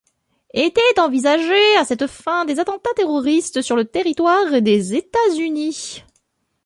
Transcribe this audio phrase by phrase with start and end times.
[0.55, 6.03] Étaient envisagés à cette fin des attentats terroristes sur le territoire des États-Unis.